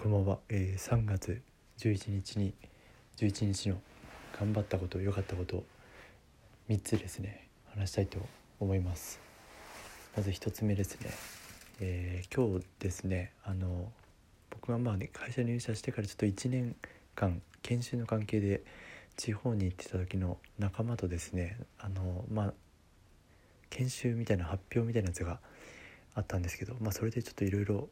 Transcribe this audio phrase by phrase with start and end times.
[0.00, 1.42] こんばんは、えー、3月
[1.80, 2.54] 11日に
[3.16, 3.80] 11日の
[4.38, 5.64] 頑張ったこと良かったこと
[6.70, 8.20] 3つですね話したいと
[8.60, 9.18] 思います。
[10.16, 11.10] まず1つ目ですね、
[11.80, 13.90] えー、今日ですねあの
[14.50, 16.76] 僕がまあ、ね、会社入社してからちょっと1年
[17.16, 18.62] 間研修の関係で
[19.16, 22.52] 地方に行ってた時の仲間とですねあのまあ
[23.70, 25.40] 研修みたいな発表みたいなやつが
[26.14, 27.88] あったんですけど、まあ、それでちょっといろいろ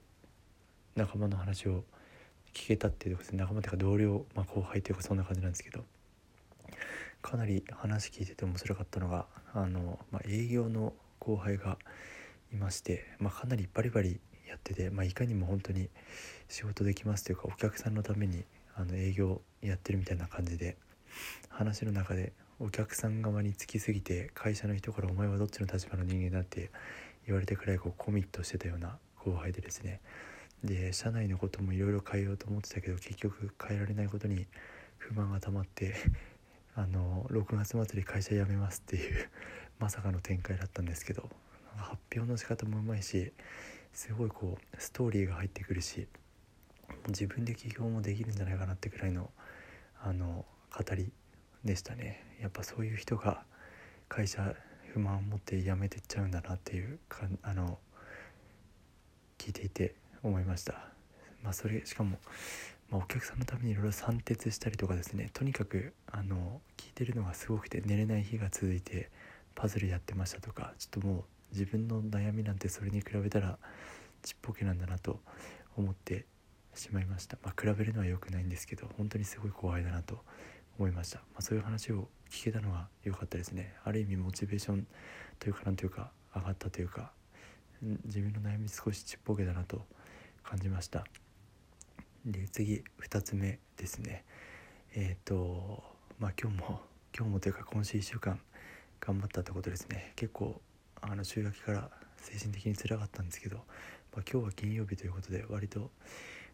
[0.97, 1.85] 仲間の話を
[2.55, 5.85] 聞けたっていうことで仲間というか同僚、まあ、後輩というかそんな感じなんですけど
[7.21, 11.77] かなり話聞いてて面白かったのがあの、まあ、営業の後輩が
[12.53, 15.91] いまして、まあ、かなりバリバリやってて、まあ、いかにも本当に
[16.49, 18.45] 仕事できますというかお客さんのために
[18.75, 20.77] あの営業やってるみたいな感じで
[21.51, 26.71] 話の中でお客さん側につきすぎて会社の人から「お前はどっちの立場の人間だ」って
[27.27, 30.01] 言われてくらいこうコミットしてたような後輩でですね
[30.65, 34.47] で社内のこともいろいろ変えようと思ってたけど結局変えられないことに
[34.99, 35.95] 不満が溜まって
[36.75, 39.29] あの6月末で会社辞めますっていう
[39.79, 41.31] まさかの展開だったんですけど
[41.77, 43.33] 発表の仕方もうまいし
[43.93, 46.09] すごいこうストーリーが入ってくるし
[47.09, 49.31] 自分で起業もできるんじゃないかなってくらいの
[50.01, 51.11] あの語り
[51.65, 52.23] でしたね。
[52.41, 53.45] やっぱそういう人が
[54.09, 54.55] 会社
[54.93, 57.79] 不満を持って辞めてっちゃうんだなっていうかあの
[59.39, 59.95] 聞いていて
[60.27, 60.75] 思いました。
[61.43, 62.19] まあそれしかも、
[62.91, 65.31] まあ、お客さんのためにいろいろ算鉄したりとかですね。
[65.33, 69.11] とにかくあの聞いてるのがすごくて寝れない日が続いて
[69.55, 73.59] パズルやってましたとかちょっともう自分の悩みなんてそれに比べたら
[74.23, 75.21] ちっぽけなんだなと
[75.77, 76.27] 思って
[76.75, 80.21] しまいました、まあ、比べるのは良くないんですけど本当にすごい怖いだなと
[80.79, 83.75] 思いました、まあ、そういう話を聞けたのは良かったですね。
[83.85, 84.87] ある意味モチベーション
[85.39, 87.13] というかなんというか上がったというか
[88.05, 89.83] 自分の悩み少しちっぽけだなと
[90.49, 91.05] 感じました。
[92.25, 94.25] で次2つ目ですね。
[94.95, 95.83] えっ、ー、と
[96.19, 96.81] まあ今日も
[97.17, 98.41] 今日もというか今週1週間
[99.01, 100.13] 頑張ったってことですね。
[100.15, 100.61] 結構
[101.03, 103.67] あの週明けから精神的につらかったんですけど、まあ、
[104.31, 105.91] 今日は金曜日ということで割と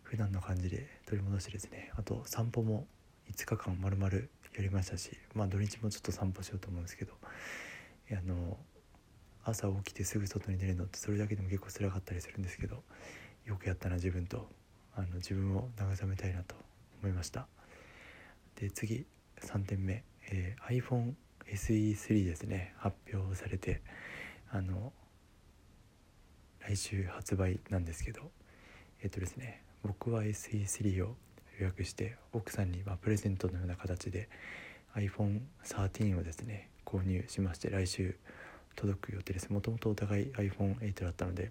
[0.03, 1.93] 普段の感じで取り戻してですね。
[1.97, 2.87] あと散歩も
[3.31, 7.13] 5日間まるまるやりましたしまあ土日もちょっと散歩しようと思うんですけど
[8.11, 8.59] あの
[9.45, 12.83] 朝起きてすぐ外に出るのってそれだけでも結構辛かったりするんですけど
[13.47, 14.49] よくやったな自分と。
[14.95, 16.55] あの自分を慰めたいなと
[17.03, 17.47] 思いました。
[18.57, 19.07] で次
[19.41, 21.15] 3点目、えー、iPhone
[21.47, 22.75] SE3 ですね。
[22.77, 23.81] 発表されて
[24.51, 24.93] あの
[26.61, 28.31] 来週発売なんですけど。
[29.03, 31.17] えっ、ー、とですね僕は SE3 を
[31.59, 34.29] 予約して奥さんにまプレゼントのような形で
[34.95, 38.17] iPhone13 をですね購入しまして来週
[38.77, 39.51] 届く予定です。
[39.53, 41.51] もともとお互い iPhone8 だったので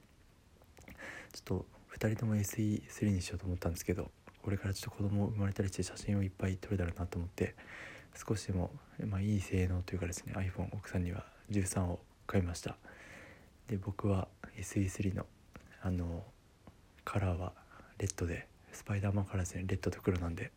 [1.34, 1.66] ちょっと
[1.97, 7.56] 2人とも SE3 にしようと思ったんですけどこれからちょっと子供生まれたりして写真をいっぱい撮れたらなと思って
[8.16, 8.72] 少しでも、
[9.06, 12.78] まあ、いい性能というかですね iPhone 奥さんには13を買いました。
[13.68, 15.25] で僕は SE3 の
[15.81, 16.24] あの
[17.03, 17.53] カラーは
[17.97, 20.52] レッドでスパイダーマンカラーですねレッドと黒なんで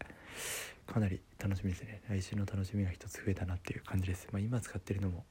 [0.86, 2.00] かなり楽しみですね。
[2.08, 5.24] 来週の楽しみが一つ増えたなっていう感じです、まあ、今使ってるのも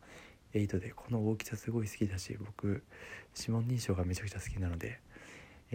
[0.53, 2.83] 8でこの大きさすごい好きだし僕
[3.37, 4.99] 指紋認証がめちゃくちゃ好きなので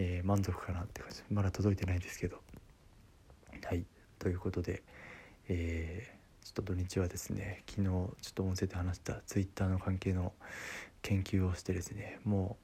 [0.01, 1.21] えー、満足かなって感じ。
[1.29, 2.41] まだ届いてないですけど。
[3.65, 3.83] はい。
[4.17, 4.81] ということで、
[5.49, 10.31] えー、ちょっと土日はですね昨日ちょっと音声で話した Twitter の関係の
[11.01, 12.57] 研究をしてですねも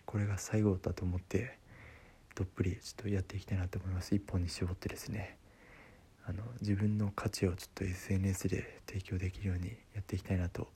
[0.00, 1.58] うこれが最後だと思って
[2.34, 4.14] どっぷりちょっとやっていきたいなと思います。
[4.14, 5.38] 一本に絞ってですね
[6.26, 10.68] あの自分の価値をちょっと SNS で提供できるようにやっていきたいなと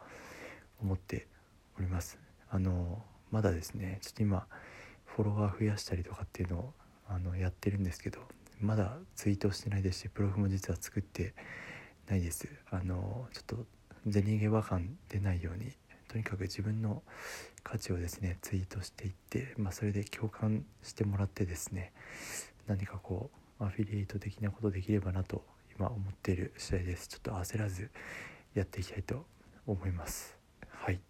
[0.81, 1.27] 思って
[1.78, 2.19] おります。
[2.48, 4.47] あのまだですねちょっと今
[5.16, 6.75] フォロワー増やしたりとかっていうのを
[7.09, 8.21] あのやってるんですけど
[8.60, 11.34] まだツイートしてないですしプロフも実は作って
[12.06, 12.49] ないです。
[12.71, 13.66] あのちょっと
[14.10, 15.72] 銭ゲバ感出ないように
[16.09, 17.03] とにかく自分の
[17.62, 21.93] 価値をですねツイートしていって、まあ、それで共感してもらってですね
[22.66, 25.42] 何かこうアフィリエイト的なことできればなと
[25.78, 27.09] 今思っている次第です。
[27.09, 27.91] ちょっと焦らず
[28.54, 29.24] やっていきたいと
[29.66, 30.36] 思います。
[30.69, 31.01] はい。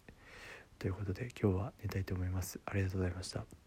[0.79, 2.59] ということで今日は寝たいと思います。
[2.65, 3.66] ありがとうございました。